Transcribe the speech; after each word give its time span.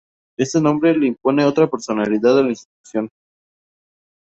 Este 0.35 0.59
nombre 0.59 0.97
le 0.97 1.05
impone 1.05 1.45
otra 1.45 1.67
personalidad 1.69 2.39
a 2.39 2.41
la 2.41 2.49
institución. 2.49 3.07